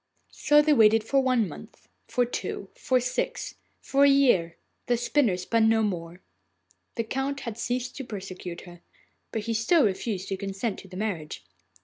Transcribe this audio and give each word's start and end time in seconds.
So 0.33 0.63
they 0.63 0.73
waited 0.73 1.03
for 1.03 1.19
one 1.21 1.47
month, 1.47 1.87
for 2.07 2.25
two, 2.25 2.69
for 2.73 2.99
six, 2.99 3.53
for 3.81 4.03
a 4.03 4.09
year. 4.09 4.55
The 4.87 4.97
spinner 4.97 5.37
spun 5.37 5.69
no 5.69 5.83
more. 5.83 6.21
The 6.95 7.03
Count 7.03 7.41
had 7.41 7.55
ceased 7.55 7.97
to 7.97 8.03
persecute 8.03 8.61
her, 8.61 8.81
but 9.31 9.43
he 9.43 9.53
still 9.53 9.85
refused 9.85 10.29
his 10.29 10.39
consent 10.39 10.79
to 10.79 10.87
the 10.87 10.97
marriage. 10.97 11.43